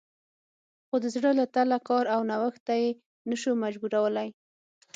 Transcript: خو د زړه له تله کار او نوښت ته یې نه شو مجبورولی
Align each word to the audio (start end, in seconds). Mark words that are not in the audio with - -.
خو 0.87 0.95
د 1.03 1.05
زړه 1.15 1.31
له 1.39 1.45
تله 1.55 1.77
کار 1.87 2.05
او 2.15 2.21
نوښت 2.29 2.61
ته 2.67 2.73
یې 2.81 2.89
نه 3.29 3.35
شو 3.41 3.51
مجبورولی 3.63 4.29